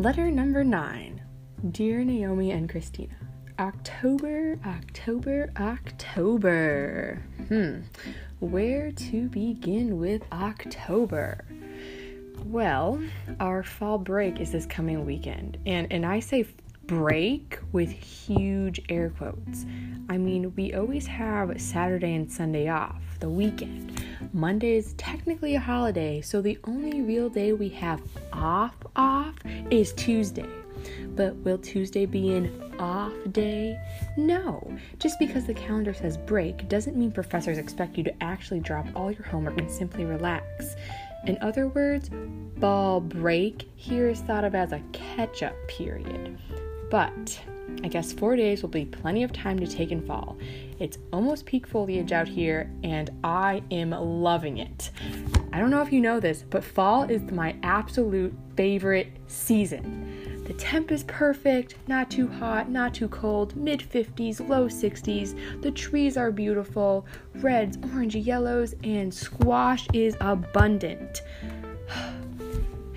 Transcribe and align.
Letter 0.00 0.30
number 0.30 0.64
nine 0.64 1.20
Dear 1.72 2.02
Naomi 2.04 2.52
and 2.52 2.70
Christina, 2.70 3.14
October, 3.58 4.58
October, 4.64 5.52
October. 5.58 7.22
Hmm, 7.48 7.80
where 8.38 8.92
to 8.92 9.28
begin 9.28 9.98
with 9.98 10.22
October? 10.32 11.44
Well, 12.46 13.02
our 13.40 13.62
fall 13.62 13.98
break 13.98 14.40
is 14.40 14.52
this 14.52 14.64
coming 14.64 15.04
weekend, 15.04 15.58
and, 15.66 15.86
and 15.92 16.06
I 16.06 16.20
say 16.20 16.46
break 16.90 17.56
with 17.70 17.88
huge 17.92 18.80
air 18.88 19.10
quotes. 19.10 19.64
I 20.08 20.18
mean, 20.18 20.52
we 20.56 20.74
always 20.74 21.06
have 21.06 21.60
Saturday 21.60 22.16
and 22.16 22.30
Sunday 22.30 22.68
off, 22.68 23.00
the 23.20 23.28
weekend. 23.28 24.04
Monday 24.32 24.72
is 24.72 24.94
technically 24.94 25.54
a 25.54 25.60
holiday, 25.60 26.20
so 26.20 26.42
the 26.42 26.58
only 26.64 27.00
real 27.02 27.28
day 27.28 27.52
we 27.52 27.68
have 27.68 28.02
off 28.32 28.74
off 28.96 29.36
is 29.70 29.92
Tuesday. 29.92 30.48
But 31.10 31.36
will 31.36 31.58
Tuesday 31.58 32.06
be 32.06 32.32
an 32.32 32.74
off 32.80 33.12
day? 33.30 33.78
No. 34.16 34.76
Just 34.98 35.20
because 35.20 35.46
the 35.46 35.54
calendar 35.54 35.94
says 35.94 36.16
break 36.16 36.68
doesn't 36.68 36.96
mean 36.96 37.12
professors 37.12 37.56
expect 37.56 37.98
you 37.98 38.02
to 38.02 38.20
actually 38.20 38.58
drop 38.58 38.88
all 38.96 39.12
your 39.12 39.26
homework 39.26 39.58
and 39.58 39.70
simply 39.70 40.04
relax. 40.04 40.74
In 41.24 41.38
other 41.40 41.68
words, 41.68 42.10
ball 42.58 43.00
break 43.00 43.70
here 43.76 44.08
is 44.08 44.18
thought 44.22 44.42
of 44.42 44.56
as 44.56 44.72
a 44.72 44.82
catch 44.90 45.44
up 45.44 45.54
period. 45.68 46.36
But 46.90 47.40
I 47.82 47.88
guess 47.88 48.12
four 48.12 48.36
days 48.36 48.62
will 48.62 48.68
be 48.68 48.84
plenty 48.84 49.22
of 49.22 49.32
time 49.32 49.58
to 49.60 49.66
take 49.66 49.92
in 49.92 50.04
fall. 50.04 50.36
It's 50.78 50.98
almost 51.12 51.46
peak 51.46 51.66
foliage 51.66 52.12
out 52.12 52.28
here, 52.28 52.70
and 52.82 53.10
I 53.24 53.62
am 53.70 53.90
loving 53.90 54.58
it. 54.58 54.90
I 55.52 55.60
don't 55.60 55.70
know 55.70 55.82
if 55.82 55.92
you 55.92 56.00
know 56.00 56.20
this, 56.20 56.44
but 56.48 56.64
fall 56.64 57.04
is 57.04 57.22
my 57.30 57.56
absolute 57.62 58.34
favorite 58.56 59.08
season. 59.28 60.44
The 60.46 60.54
temp 60.54 60.90
is 60.90 61.04
perfect, 61.04 61.76
not 61.86 62.10
too 62.10 62.26
hot, 62.26 62.68
not 62.68 62.92
too 62.92 63.08
cold, 63.08 63.54
mid 63.54 63.80
50s, 63.80 64.46
low 64.48 64.66
60s. 64.66 65.62
The 65.62 65.70
trees 65.70 66.16
are 66.16 66.32
beautiful, 66.32 67.06
reds, 67.36 67.78
orange, 67.92 68.16
yellows, 68.16 68.74
and 68.82 69.14
squash 69.14 69.86
is 69.92 70.16
abundant. 70.20 71.22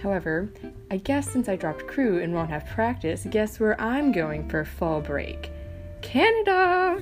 However, 0.03 0.51
I 0.91 0.97
guess 0.97 1.31
since 1.31 1.47
I 1.47 1.55
dropped 1.55 1.87
crew 1.87 2.19
and 2.19 2.33
won't 2.33 2.49
have 2.49 2.65
practice, 2.65 3.25
guess 3.29 3.57
where 3.57 3.79
I'm 3.79 4.11
going 4.11 4.49
for 4.49 4.65
fall 4.65 4.99
break? 4.99 5.49
Canada! 6.01 7.01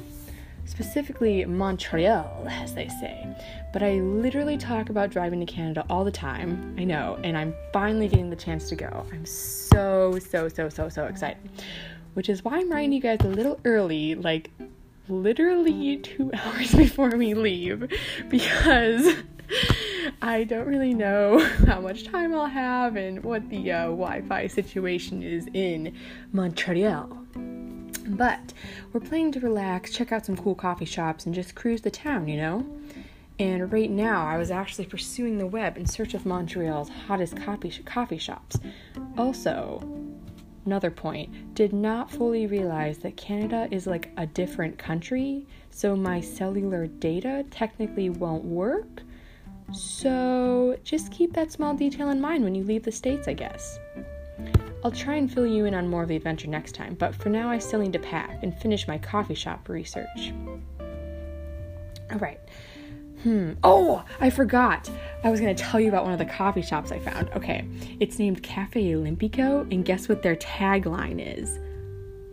Specifically, 0.66 1.44
Montreal, 1.46 2.46
as 2.48 2.76
they 2.76 2.90
say. 2.90 3.28
But 3.74 3.82
I 3.82 3.94
literally 4.02 4.56
talk 4.56 4.92
about 4.92 5.10
driving 5.10 5.40
to 5.40 5.48
Canada 5.48 5.84
all 5.90 6.06
the 6.06 6.12
time. 6.12 6.76
I 6.78 6.84
know, 6.84 7.20
and 7.24 7.36
I'm 7.36 7.56
finally 7.74 8.08
getting 8.08 8.30
the 8.30 8.36
chance 8.36 8.70
to 8.70 8.76
go. 8.76 9.04
I'm 9.12 9.26
so, 9.26 10.20
so, 10.20 10.48
so, 10.48 10.70
so, 10.70 10.88
so 10.88 11.06
excited. 11.06 11.50
Which 12.14 12.30
is 12.30 12.46
why 12.46 12.60
I'm 12.60 12.72
writing 12.72 12.92
you 12.92 13.02
guys 13.02 13.22
a 13.22 13.28
little 13.28 13.60
early, 13.66 14.14
like 14.14 14.52
literally 15.10 15.98
two 15.98 16.30
hours 16.36 16.76
before 16.76 17.10
we 17.18 17.34
leave, 17.34 17.92
because 18.30 19.16
I 20.24 20.44
don't 20.44 20.68
really 20.68 20.94
know 20.94 21.40
how 21.66 21.82
much 21.82 22.04
time 22.04 22.34
I'll 22.36 22.46
have 22.46 22.96
and 22.96 23.24
what 23.24 23.50
the 23.50 23.72
uh, 23.72 23.86
Wi 23.86 24.22
Fi 24.22 24.46
situation 24.46 25.24
is 25.24 25.48
in 25.54 25.96
Montreal. 26.32 27.18
But 28.06 28.54
we're 28.94 29.00
planning 29.00 29.32
to 29.32 29.40
relax, 29.40 29.92
check 29.92 30.12
out 30.12 30.26
some 30.28 30.38
cool 30.38 30.54
coffee 30.54 30.86
shops, 30.86 31.26
and 31.26 31.34
just 31.34 31.56
cruise 31.56 31.82
the 31.82 31.90
town, 31.90 32.28
you 32.28 32.38
know? 32.38 32.66
And 33.40 33.74
right 33.74 33.90
now, 33.90 34.28
I 34.28 34.38
was 34.38 34.52
actually 34.52 34.86
pursuing 34.86 35.40
the 35.40 35.48
web 35.48 35.76
in 35.76 35.88
search 35.88 36.14
of 36.14 36.26
Montreal's 36.26 36.90
hottest 36.90 37.38
coffee, 37.38 37.72
coffee 37.84 38.20
shops. 38.20 38.60
Also, 39.18 39.82
another 40.68 40.92
point, 40.92 41.56
did 41.56 41.74
not 41.74 42.12
fully 42.12 42.46
realize 42.46 43.00
that 43.00 43.18
Canada 43.18 43.68
is 43.72 43.88
like 43.88 44.12
a 44.18 44.28
different 44.28 44.78
country, 44.78 45.48
so 45.72 45.96
my 45.96 46.22
cellular 46.22 46.86
data 46.86 47.44
technically 47.50 48.12
won't 48.12 48.44
work. 48.44 49.02
So 49.74 50.78
just 50.84 51.12
keep 51.12 51.34
that 51.34 51.52
small 51.52 51.74
detail 51.74 52.10
in 52.10 52.20
mind 52.20 52.44
when 52.44 52.56
you 52.56 52.64
leave 52.64 52.84
the 52.84 52.92
States, 52.92 53.28
I 53.28 53.34
guess. 53.34 53.80
I'll 54.84 54.92
try 54.92 55.16
and 55.16 55.32
fill 55.32 55.46
you 55.46 55.66
in 55.66 55.74
on 55.74 55.88
more 55.88 56.04
of 56.04 56.10
the 56.10 56.16
adventure 56.16 56.48
next 56.48 56.74
time, 56.74 56.96
but 56.96 57.14
for 57.14 57.30
now 57.30 57.50
I 57.50 57.60
still 57.60 57.80
need 57.80 57.94
to 57.94 58.00
pack 58.00 58.42
and 58.42 58.58
finish 58.58 58.88
my 58.88 58.98
coffee 58.98 59.36
shop 59.36 59.70
research. 59.70 60.34
Alright. 62.12 62.40
Hmm. 63.24 63.54
Oh, 63.64 64.04
I 64.20 64.32
forgot. 64.32 64.90
I 65.24 65.30
was 65.30 65.40
going 65.40 65.56
to 65.56 65.64
tell 65.64 65.80
you 65.80 65.90
about 65.90 66.04
one 66.04 66.14
of 66.14 66.20
the 66.20 66.26
coffee 66.26 66.64
shops 66.64 66.92
I 66.92 66.98
found. 66.98 67.30
Okay. 67.36 67.68
It's 68.00 68.18
named 68.18 68.42
Cafe 68.42 68.84
Olimpico, 68.84 69.72
and 69.72 69.86
guess 69.86 70.10
what 70.10 70.24
their 70.24 70.36
tagline 70.36 71.40
is? 71.40 71.60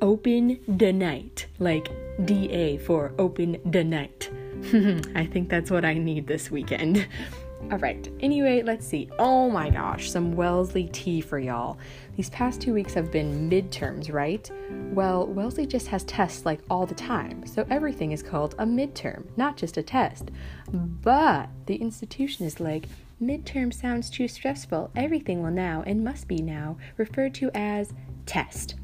Open 0.00 0.58
the 0.66 0.92
night. 0.92 1.46
Like 1.58 1.90
DA 2.24 2.78
for 2.78 3.12
open 3.18 3.58
the 3.66 3.84
night. 3.84 4.30
I 5.14 5.26
think 5.26 5.48
that's 5.48 5.70
what 5.70 5.84
I 5.84 5.94
need 5.94 6.26
this 6.26 6.50
weekend. 6.50 7.06
All 7.70 7.78
right, 7.78 8.08
anyway, 8.20 8.62
let's 8.62 8.86
see. 8.86 9.10
Oh 9.18 9.50
my 9.50 9.68
gosh, 9.68 10.10
some 10.10 10.36
Wellesley 10.36 10.88
tea 10.92 11.20
for 11.20 11.38
y'all. 11.38 11.76
These 12.16 12.30
past 12.30 12.60
two 12.60 12.72
weeks 12.72 12.94
have 12.94 13.10
been 13.10 13.50
midterms, 13.50 14.12
right? 14.12 14.50
Well, 14.92 15.26
Wellesley 15.26 15.66
just 15.66 15.88
has 15.88 16.04
tests 16.04 16.46
like 16.46 16.60
all 16.70 16.86
the 16.86 16.94
time, 16.94 17.46
so 17.46 17.66
everything 17.68 18.12
is 18.12 18.22
called 18.22 18.54
a 18.58 18.64
midterm, 18.64 19.24
not 19.36 19.56
just 19.56 19.76
a 19.76 19.82
test. 19.82 20.30
But 20.72 21.48
the 21.66 21.76
institution 21.76 22.46
is 22.46 22.58
like, 22.58 22.86
midterm 23.20 23.74
sounds 23.74 24.08
too 24.08 24.28
stressful. 24.28 24.90
Everything 24.96 25.42
will 25.42 25.50
now, 25.50 25.82
and 25.86 26.02
must 26.02 26.26
be 26.26 26.40
now, 26.40 26.78
referred 26.96 27.34
to 27.34 27.50
as 27.54 27.92
test. 28.24 28.76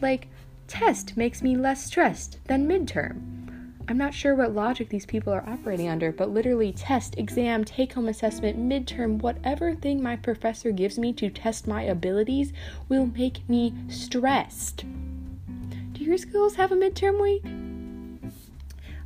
Like, 0.00 0.28
test 0.66 1.16
makes 1.16 1.42
me 1.42 1.56
less 1.56 1.84
stressed 1.84 2.38
than 2.46 2.66
midterm. 2.68 3.43
I'm 3.86 3.98
not 3.98 4.14
sure 4.14 4.34
what 4.34 4.54
logic 4.54 4.88
these 4.88 5.04
people 5.04 5.30
are 5.34 5.46
operating 5.46 5.88
under, 5.88 6.10
but 6.10 6.30
literally, 6.30 6.72
test, 6.72 7.18
exam, 7.18 7.64
take 7.64 7.92
home 7.92 8.08
assessment, 8.08 8.58
midterm, 8.58 9.20
whatever 9.20 9.74
thing 9.74 10.02
my 10.02 10.16
professor 10.16 10.70
gives 10.70 10.98
me 10.98 11.12
to 11.12 11.28
test 11.28 11.66
my 11.66 11.82
abilities 11.82 12.54
will 12.88 13.06
make 13.06 13.46
me 13.46 13.74
stressed. 13.88 14.84
Do 15.92 16.02
your 16.02 16.16
schools 16.16 16.54
have 16.54 16.72
a 16.72 16.76
midterm 16.76 17.20
week? 17.20 17.44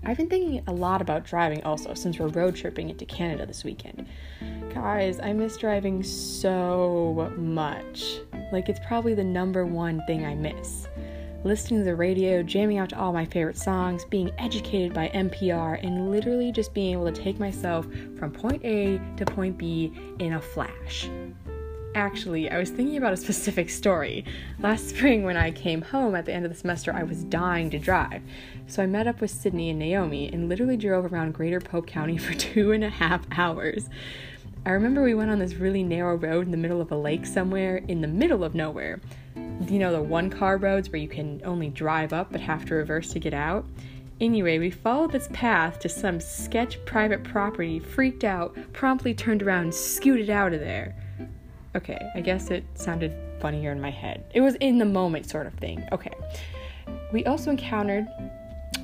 I've 0.04 0.16
been 0.16 0.28
thinking 0.28 0.62
a 0.68 0.72
lot 0.72 1.02
about 1.02 1.24
driving 1.24 1.64
also 1.64 1.92
since 1.94 2.20
we're 2.20 2.28
road 2.28 2.54
tripping 2.54 2.88
into 2.88 3.04
Canada 3.04 3.46
this 3.46 3.64
weekend. 3.64 4.06
Guys, 4.72 5.18
I 5.18 5.32
miss 5.32 5.56
driving 5.56 6.04
so 6.04 7.32
much. 7.36 8.20
Like, 8.52 8.68
it's 8.68 8.80
probably 8.86 9.14
the 9.14 9.24
number 9.24 9.66
one 9.66 10.02
thing 10.06 10.24
I 10.24 10.36
miss 10.36 10.86
listening 11.48 11.80
to 11.80 11.84
the 11.84 11.96
radio, 11.96 12.42
jamming 12.42 12.76
out 12.76 12.90
to 12.90 12.98
all 12.98 13.12
my 13.12 13.24
favorite 13.24 13.56
songs, 13.56 14.04
being 14.04 14.30
educated 14.38 14.92
by 14.92 15.08
NPR, 15.08 15.82
and 15.82 16.10
literally 16.10 16.52
just 16.52 16.74
being 16.74 16.92
able 16.92 17.10
to 17.10 17.22
take 17.22 17.40
myself 17.40 17.86
from 18.18 18.30
point 18.30 18.62
A 18.64 19.00
to 19.16 19.24
point 19.24 19.56
B 19.56 19.90
in 20.18 20.34
a 20.34 20.40
flash. 20.40 21.08
Actually, 21.94 22.50
I 22.50 22.58
was 22.58 22.70
thinking 22.70 22.96
about 22.96 23.12
a 23.12 23.16
specific 23.16 23.70
story. 23.70 24.24
Last 24.60 24.90
spring, 24.90 25.24
when 25.24 25.36
I 25.36 25.50
came 25.50 25.82
home 25.82 26.14
at 26.14 26.26
the 26.26 26.32
end 26.32 26.44
of 26.44 26.52
the 26.52 26.58
semester, 26.58 26.92
I 26.92 27.02
was 27.02 27.24
dying 27.24 27.70
to 27.70 27.78
drive. 27.78 28.22
So 28.66 28.82
I 28.82 28.86
met 28.86 29.06
up 29.06 29.20
with 29.20 29.30
Sydney 29.30 29.70
and 29.70 29.78
Naomi 29.78 30.32
and 30.32 30.48
literally 30.48 30.76
drove 30.76 31.12
around 31.12 31.34
Greater 31.34 31.60
Pope 31.60 31.86
County 31.86 32.18
for 32.18 32.34
two 32.34 32.72
and 32.72 32.84
a 32.84 32.90
half 32.90 33.26
hours. 33.32 33.88
I 34.66 34.70
remember 34.70 35.02
we 35.02 35.14
went 35.14 35.30
on 35.30 35.38
this 35.38 35.54
really 35.54 35.82
narrow 35.82 36.16
road 36.16 36.44
in 36.44 36.50
the 36.50 36.56
middle 36.56 36.80
of 36.80 36.92
a 36.92 36.96
lake 36.96 37.24
somewhere 37.24 37.78
in 37.88 38.00
the 38.00 38.08
middle 38.08 38.44
of 38.44 38.54
nowhere 38.54 39.00
you 39.66 39.78
know, 39.78 39.92
the 39.92 40.02
one 40.02 40.30
car 40.30 40.56
roads 40.56 40.90
where 40.90 41.00
you 41.00 41.08
can 41.08 41.40
only 41.44 41.68
drive 41.68 42.12
up 42.12 42.30
but 42.30 42.40
have 42.40 42.64
to 42.66 42.74
reverse 42.74 43.12
to 43.12 43.18
get 43.18 43.34
out. 43.34 43.64
Anyway, 44.20 44.58
we 44.58 44.70
followed 44.70 45.12
this 45.12 45.28
path 45.32 45.78
to 45.80 45.88
some 45.88 46.20
sketch 46.20 46.84
private 46.84 47.22
property, 47.22 47.78
freaked 47.78 48.24
out, 48.24 48.56
promptly 48.72 49.14
turned 49.14 49.42
around 49.42 49.62
and 49.64 49.74
scooted 49.74 50.30
out 50.30 50.52
of 50.52 50.60
there. 50.60 50.94
Okay, 51.74 51.98
I 52.14 52.20
guess 52.20 52.50
it 52.50 52.64
sounded 52.74 53.14
funnier 53.40 53.72
in 53.72 53.80
my 53.80 53.90
head. 53.90 54.24
It 54.34 54.40
was 54.40 54.54
in 54.56 54.78
the 54.78 54.84
moment 54.84 55.28
sort 55.28 55.46
of 55.46 55.54
thing. 55.54 55.86
Okay. 55.92 56.12
We 57.12 57.24
also 57.26 57.50
encountered 57.50 58.06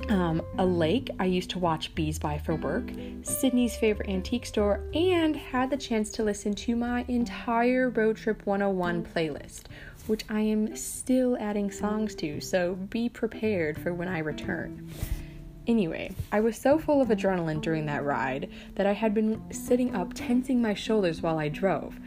um, 0.09 0.43
a 0.59 0.65
lake 0.65 1.11
I 1.19 1.25
used 1.25 1.51
to 1.51 1.59
watch 1.59 1.95
bees 1.95 2.19
by 2.19 2.39
for 2.39 2.57
work, 2.57 2.91
Sydney's 3.23 3.77
favorite 3.77 4.09
antique 4.09 4.47
store, 4.47 4.81
and 4.95 5.35
had 5.35 5.71
the 5.71 5.77
chance 5.77 6.11
to 6.13 6.23
listen 6.23 6.55
to 6.55 6.77
my 6.77 7.05
entire 7.09 7.91
Road 7.91 8.17
Trip 8.17 8.45
101 8.45 9.05
playlist, 9.05 9.63
which 10.07 10.25
I 10.29 10.41
am 10.41 10.77
still 10.77 11.37
adding 11.39 11.71
songs 11.71 12.15
to, 12.17 12.41
so 12.41 12.75
be 12.75 13.09
prepared 13.09 13.79
for 13.79 13.95
when 13.95 14.09
I 14.09 14.19
return. 14.19 14.91
Anyway, 15.67 16.15
I 16.31 16.41
was 16.41 16.59
so 16.59 16.79
full 16.79 17.01
of 17.01 17.09
adrenaline 17.09 17.63
during 17.63 17.87
that 17.87 18.05
ride 18.05 18.51
that 18.75 18.87
I 18.87 18.93
had 18.93 19.15
been 19.15 19.43
sitting 19.51 19.95
up 19.95 20.13
tensing 20.13 20.61
my 20.61 20.75
shoulders 20.75 21.23
while 21.23 21.39
I 21.39 21.49
drove. 21.49 21.99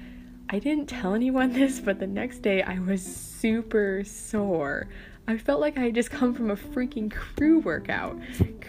I 0.50 0.60
didn't 0.60 0.88
tell 0.88 1.14
anyone 1.14 1.52
this, 1.52 1.80
but 1.80 2.00
the 2.00 2.08
next 2.08 2.40
day 2.40 2.62
I 2.62 2.80
was 2.80 3.02
super 3.04 4.04
sore. 4.06 4.88
I 5.28 5.38
felt 5.38 5.60
like 5.60 5.78
I 5.78 5.82
had 5.82 5.96
just 5.96 6.10
come 6.10 6.34
from 6.34 6.52
a 6.52 6.56
freaking 6.56 7.12
crew 7.12 7.60
workout. 7.60 8.18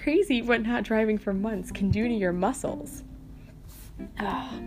Crazy 0.02 0.42
what 0.42 0.62
not 0.62 0.82
driving 0.82 1.16
for 1.16 1.32
months 1.32 1.70
can 1.70 1.90
do 1.90 2.08
to 2.08 2.14
your 2.14 2.32
muscles. 2.32 3.04
Oh. 4.20 4.60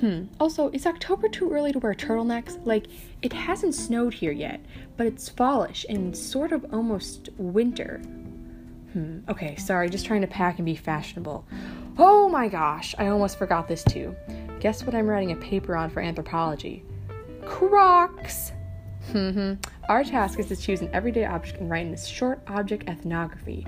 Hmm. 0.00 0.24
Also, 0.40 0.70
is 0.70 0.86
October 0.86 1.28
too 1.28 1.52
early 1.52 1.70
to 1.72 1.78
wear 1.78 1.94
turtlenecks? 1.94 2.58
Like, 2.64 2.86
it 3.20 3.32
hasn't 3.32 3.74
snowed 3.74 4.14
here 4.14 4.32
yet, 4.32 4.60
but 4.96 5.06
it's 5.06 5.28
fallish 5.28 5.84
and 5.88 6.16
sort 6.16 6.52
of 6.52 6.64
almost 6.72 7.28
winter. 7.36 7.98
Hmm. 8.94 9.18
Okay, 9.28 9.54
sorry, 9.56 9.90
just 9.90 10.06
trying 10.06 10.22
to 10.22 10.26
pack 10.26 10.58
and 10.58 10.66
be 10.66 10.76
fashionable. 10.76 11.44
Oh 11.98 12.28
my 12.28 12.48
gosh, 12.48 12.94
I 12.98 13.08
almost 13.08 13.38
forgot 13.38 13.68
this 13.68 13.84
too. 13.84 14.16
Guess 14.62 14.84
what 14.84 14.94
I'm 14.94 15.08
writing 15.08 15.32
a 15.32 15.36
paper 15.36 15.74
on 15.74 15.90
for 15.90 15.98
anthropology? 15.98 16.84
Crocs! 17.44 18.52
Our 19.88 20.04
task 20.04 20.38
is 20.38 20.46
to 20.46 20.54
choose 20.54 20.80
an 20.82 20.88
everyday 20.92 21.24
object 21.24 21.58
and 21.58 21.68
write 21.68 21.84
in 21.84 21.90
this 21.90 22.06
short 22.06 22.40
object 22.46 22.88
ethnography, 22.88 23.66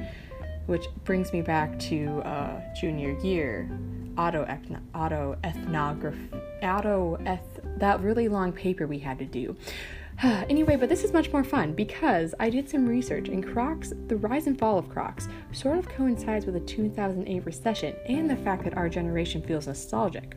which 0.66 0.84
brings 1.02 1.32
me 1.32 1.42
back 1.42 1.76
to 1.80 2.20
uh, 2.20 2.60
junior 2.80 3.18
year 3.24 3.68
auto 4.16 4.46
auto 4.94 5.36
ethnography 5.42 6.28
auto 6.62 7.18
eth 7.26 7.58
that 7.78 8.00
really 8.00 8.28
long 8.28 8.52
paper 8.52 8.86
we 8.86 9.00
had 9.00 9.18
to 9.18 9.24
do. 9.24 9.56
anyway, 10.22 10.76
but 10.76 10.88
this 10.88 11.02
is 11.02 11.12
much 11.12 11.32
more 11.32 11.42
fun 11.42 11.72
because 11.72 12.36
I 12.38 12.50
did 12.50 12.70
some 12.70 12.86
research 12.86 13.28
and 13.28 13.44
Crocs, 13.44 13.92
the 14.06 14.16
rise 14.16 14.46
and 14.46 14.56
fall 14.56 14.78
of 14.78 14.88
Crocs, 14.88 15.28
sort 15.50 15.76
of 15.76 15.88
coincides 15.88 16.46
with 16.46 16.54
the 16.54 16.60
2008 16.60 17.44
recession 17.44 17.96
and 18.08 18.30
the 18.30 18.36
fact 18.36 18.62
that 18.62 18.76
our 18.76 18.88
generation 18.88 19.42
feels 19.42 19.66
nostalgic. 19.66 20.36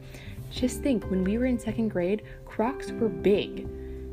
Just 0.52 0.82
think, 0.82 1.10
when 1.10 1.24
we 1.24 1.38
were 1.38 1.46
in 1.46 1.60
second 1.60 1.90
grade, 1.90 2.24
Crocs 2.46 2.92
were 2.92 3.10
big. 3.10 3.68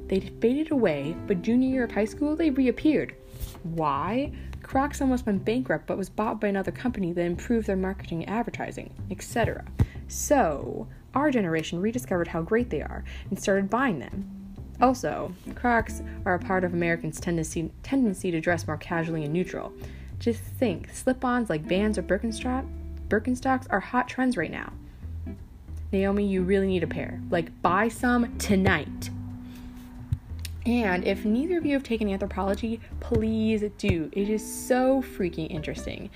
They 0.09 0.21
faded 0.21 0.71
away, 0.71 1.17
but 1.27 1.43
junior 1.43 1.69
year 1.69 1.85
of 1.85 1.93
high 1.93 2.05
school, 2.05 2.37
they 2.37 2.51
reappeared. 2.51 3.15
Why? 3.63 4.33
Crocs 4.63 5.01
almost 5.01 5.27
went 5.27 5.45
bankrupt 5.45 5.87
but 5.87 5.99
was 5.99 6.09
bought 6.09 6.41
by 6.41 6.49
another 6.49 6.73
company 6.73 7.13
that 7.13 7.25
improved 7.25 7.67
their 7.67 7.77
marketing 7.77 8.25
and 8.25 8.31
advertising, 8.31 8.93
etc. 9.11 9.65
So, 10.09 10.89
our 11.15 11.31
generation 11.31 11.81
rediscovered 11.81 12.29
how 12.29 12.43
great 12.43 12.71
they 12.71 12.83
are 12.83 13.05
and 13.31 13.41
started 13.41 13.71
buying 13.71 13.99
them. 13.99 14.45
Also, 14.81 15.33
Crocs 15.55 16.03
are 16.25 16.35
a 16.35 16.39
part 16.39 16.65
of 16.65 16.75
Americans' 16.75 17.21
tendency, 17.21 17.71
tendency 17.83 18.31
to 18.31 18.41
dress 18.41 18.67
more 18.67 18.77
casually 18.77 19.25
and 19.25 19.33
neutral. 19.33 19.73
Just 20.19 20.41
think, 20.41 20.91
slip 20.91 21.25
ons 21.25 21.49
like 21.49 21.63
Vans 21.63 21.97
or 21.97 22.03
Birkenstock, 22.03 22.67
Birkenstocks 23.09 23.67
are 23.71 23.81
hot 23.81 24.09
trends 24.09 24.37
right 24.37 24.51
now. 24.51 24.73
Naomi, 25.95 26.27
you 26.27 26.43
really 26.43 26.67
need 26.67 26.83
a 26.83 26.89
pair. 26.89 27.21
Like, 27.31 27.63
buy 27.63 27.89
some 27.89 28.37
tonight. 28.39 29.11
And 30.67 31.07
if 31.07 31.25
neither 31.25 31.57
of 31.57 31.65
you 31.65 31.75
have 31.75 31.85
taken 31.85 32.09
anthropology, 32.09 32.81
please 32.99 33.63
do. 33.79 34.11
It 34.13 34.29
is 34.29 34.43
so 34.45 35.03
freaking 35.03 35.49
interesting. 35.51 36.11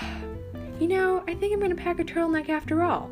you 0.80 0.86
know, 0.86 1.24
I 1.26 1.34
think 1.34 1.52
I'm 1.52 1.60
gonna 1.60 1.74
pack 1.74 1.98
a 1.98 2.04
turtleneck 2.04 2.48
after 2.48 2.84
all. 2.84 3.10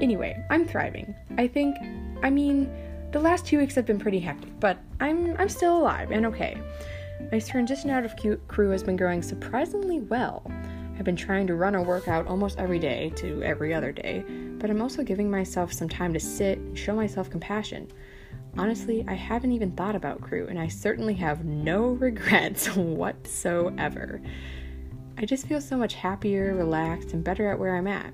Anyway, 0.00 0.42
I'm 0.50 0.66
thriving. 0.66 1.14
I 1.38 1.46
think, 1.46 1.76
I 2.24 2.30
mean, 2.30 2.68
the 3.12 3.20
last 3.20 3.46
two 3.46 3.58
weeks 3.58 3.76
have 3.76 3.86
been 3.86 4.00
pretty 4.00 4.18
hectic, 4.18 4.58
but 4.58 4.78
I'm 4.98 5.36
I'm 5.38 5.48
still 5.48 5.78
alive 5.78 6.10
and 6.10 6.26
okay. 6.26 6.60
My 7.30 7.38
transition 7.38 7.88
out 7.90 8.04
of 8.04 8.16
crew 8.48 8.70
has 8.70 8.82
been 8.82 8.96
going 8.96 9.22
surprisingly 9.22 10.00
well. 10.00 10.50
I've 10.96 11.04
been 11.04 11.16
trying 11.16 11.46
to 11.48 11.54
run 11.54 11.74
a 11.74 11.82
workout 11.82 12.26
almost 12.26 12.58
every 12.58 12.78
day 12.78 13.12
to 13.16 13.42
every 13.42 13.74
other 13.74 13.90
day, 13.90 14.24
but 14.58 14.70
I'm 14.70 14.80
also 14.80 15.02
giving 15.02 15.30
myself 15.30 15.72
some 15.72 15.88
time 15.88 16.12
to 16.12 16.20
sit 16.20 16.58
and 16.58 16.78
show 16.78 16.94
myself 16.94 17.30
compassion. 17.30 17.90
Honestly, 18.56 19.04
I 19.08 19.14
haven't 19.14 19.52
even 19.52 19.72
thought 19.72 19.96
about 19.96 20.20
crew, 20.20 20.46
and 20.46 20.58
I 20.58 20.68
certainly 20.68 21.14
have 21.14 21.44
no 21.44 21.88
regrets 22.00 22.74
whatsoever. 22.76 24.22
I 25.18 25.26
just 25.26 25.46
feel 25.46 25.60
so 25.60 25.76
much 25.76 25.94
happier, 25.94 26.54
relaxed, 26.54 27.12
and 27.12 27.24
better 27.24 27.50
at 27.50 27.58
where 27.58 27.76
I'm 27.76 27.88
at. 27.88 28.12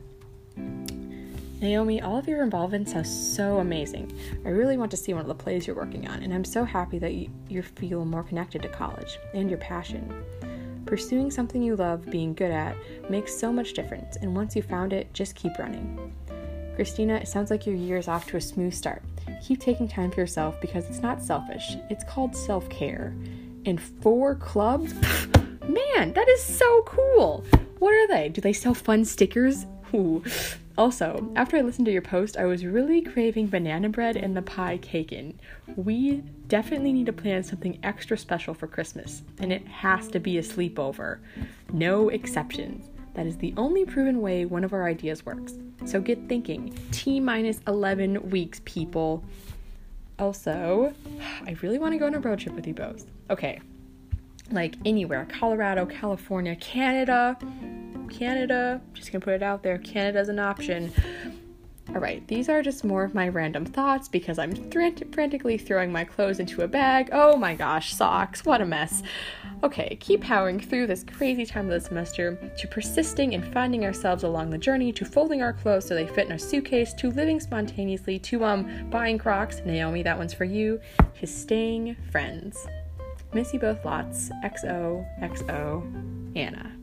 Naomi, 1.60 2.00
all 2.00 2.16
of 2.16 2.26
your 2.26 2.42
involvements 2.42 2.94
are 2.94 3.04
so 3.04 3.58
amazing. 3.58 4.10
I 4.46 4.48
really 4.48 4.78
want 4.78 4.90
to 4.92 4.96
see 4.96 5.12
one 5.12 5.20
of 5.20 5.28
the 5.28 5.34
plays 5.34 5.66
you're 5.66 5.76
working 5.76 6.08
on, 6.08 6.22
and 6.22 6.32
I'm 6.32 6.44
so 6.44 6.64
happy 6.64 6.98
that 6.98 7.12
you, 7.12 7.30
you 7.50 7.62
feel 7.62 8.06
more 8.06 8.22
connected 8.22 8.62
to 8.62 8.68
college 8.68 9.18
and 9.34 9.50
your 9.50 9.58
passion. 9.58 10.24
Pursuing 10.90 11.30
something 11.30 11.62
you 11.62 11.76
love 11.76 12.10
being 12.10 12.34
good 12.34 12.50
at 12.50 12.74
makes 13.08 13.32
so 13.32 13.52
much 13.52 13.74
difference, 13.74 14.16
and 14.16 14.34
once 14.34 14.56
you've 14.56 14.66
found 14.66 14.92
it, 14.92 15.14
just 15.14 15.36
keep 15.36 15.56
running. 15.56 16.12
Christina, 16.74 17.14
it 17.14 17.28
sounds 17.28 17.48
like 17.48 17.64
your 17.64 17.76
year 17.76 17.96
is 17.96 18.08
off 18.08 18.26
to 18.26 18.36
a 18.36 18.40
smooth 18.40 18.74
start. 18.74 19.00
Keep 19.40 19.60
taking 19.60 19.86
time 19.86 20.10
for 20.10 20.18
yourself 20.18 20.60
because 20.60 20.90
it's 20.90 20.98
not 20.98 21.22
selfish, 21.22 21.76
it's 21.90 22.02
called 22.02 22.34
self 22.34 22.68
care. 22.70 23.14
And 23.66 23.80
four 23.80 24.34
clubs? 24.34 24.92
Man, 25.68 26.12
that 26.12 26.28
is 26.28 26.42
so 26.42 26.82
cool! 26.86 27.44
What 27.80 27.94
are 27.94 28.08
they? 28.08 28.28
Do 28.28 28.42
they 28.42 28.52
sell 28.52 28.74
fun 28.74 29.06
stickers? 29.06 29.64
Ooh. 29.94 30.22
Also, 30.76 31.32
after 31.34 31.56
I 31.56 31.62
listened 31.62 31.86
to 31.86 31.92
your 31.92 32.02
post, 32.02 32.36
I 32.36 32.44
was 32.44 32.64
really 32.64 33.00
craving 33.00 33.48
banana 33.48 33.88
bread 33.88 34.16
and 34.16 34.36
the 34.36 34.42
pie 34.42 34.78
cakin. 34.82 35.40
We 35.76 36.22
definitely 36.46 36.92
need 36.92 37.06
to 37.06 37.12
plan 37.14 37.42
something 37.42 37.78
extra 37.82 38.18
special 38.18 38.52
for 38.52 38.66
Christmas, 38.66 39.22
and 39.38 39.50
it 39.50 39.66
has 39.66 40.08
to 40.08 40.20
be 40.20 40.36
a 40.36 40.42
sleepover. 40.42 41.20
No 41.72 42.10
exceptions. 42.10 42.90
That 43.14 43.26
is 43.26 43.38
the 43.38 43.54
only 43.56 43.86
proven 43.86 44.20
way 44.20 44.44
one 44.44 44.62
of 44.62 44.74
our 44.74 44.86
ideas 44.86 45.24
works. 45.24 45.54
So 45.86 46.02
get 46.02 46.28
thinking. 46.28 46.78
T 46.92 47.18
minus 47.18 47.60
11 47.66 48.28
weeks, 48.28 48.60
people. 48.66 49.24
Also, 50.18 50.92
I 51.46 51.56
really 51.62 51.78
want 51.78 51.94
to 51.94 51.98
go 51.98 52.04
on 52.06 52.14
a 52.14 52.20
road 52.20 52.40
trip 52.40 52.54
with 52.54 52.66
you 52.66 52.74
both. 52.74 53.06
Okay. 53.30 53.60
Like 54.50 54.76
anywhere 54.84 55.26
Colorado, 55.30 55.86
California, 55.86 56.56
Canada. 56.56 57.38
Canada. 58.10 58.80
Just 58.92 59.12
gonna 59.12 59.24
put 59.24 59.34
it 59.34 59.42
out 59.42 59.62
there. 59.62 59.78
Canada's 59.78 60.28
an 60.28 60.38
option. 60.38 60.92
Alright, 61.90 62.26
these 62.28 62.48
are 62.48 62.62
just 62.62 62.84
more 62.84 63.02
of 63.02 63.14
my 63.14 63.28
random 63.28 63.64
thoughts 63.64 64.06
because 64.06 64.38
I'm 64.38 64.54
frantically 64.70 65.58
throwing 65.58 65.90
my 65.90 66.04
clothes 66.04 66.38
into 66.38 66.62
a 66.62 66.68
bag. 66.68 67.08
Oh 67.10 67.36
my 67.36 67.56
gosh, 67.56 67.92
socks, 67.92 68.44
what 68.44 68.60
a 68.60 68.64
mess. 68.64 69.02
Okay, 69.64 69.96
keep 69.98 70.20
powering 70.20 70.60
through 70.60 70.86
this 70.86 71.02
crazy 71.02 71.44
time 71.44 71.64
of 71.64 71.72
the 71.72 71.80
semester, 71.80 72.36
to 72.56 72.68
persisting 72.68 73.34
and 73.34 73.52
finding 73.52 73.84
ourselves 73.84 74.22
along 74.22 74.50
the 74.50 74.58
journey, 74.58 74.92
to 74.92 75.04
folding 75.04 75.42
our 75.42 75.52
clothes 75.52 75.84
so 75.88 75.96
they 75.96 76.06
fit 76.06 76.26
in 76.26 76.32
a 76.32 76.38
suitcase, 76.38 76.94
to 76.94 77.10
living 77.10 77.40
spontaneously, 77.40 78.20
to 78.20 78.44
um 78.44 78.88
buying 78.88 79.18
Crocs. 79.18 79.60
Naomi, 79.64 80.04
that 80.04 80.16
one's 80.16 80.32
for 80.32 80.44
you. 80.44 80.80
To 81.18 81.26
staying 81.26 81.96
friends. 82.12 82.68
Miss 83.32 83.52
you 83.52 83.60
both 83.60 83.84
lots. 83.84 84.30
XO, 84.44 85.06
XO, 85.22 86.36
Anna. 86.36 86.79